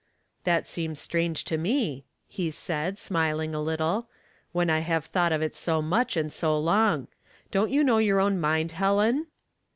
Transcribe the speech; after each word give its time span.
"That 0.45 0.67
seems 0.67 0.97
strange 0.99 1.43
to 1.43 1.59
me," 1.59 2.05
he 2.27 2.49
said, 2.49 2.97
smiling 2.97 3.53
a 3.53 3.61
little," 3.61 4.07
when 4.51 4.67
I 4.67 4.79
have 4.79 5.05
thought 5.05 5.31
of 5.31 5.43
it 5.43 5.53
so 5.53 5.79
much 5.79 6.17
and 6.17 6.33
so 6.33 6.57
long. 6.57 7.07
Don't 7.51 7.69
you 7.69 7.83
know 7.83 7.99
your 7.99 8.19
own 8.19 8.39
mind, 8.39 8.71
Helen?" 8.71 9.27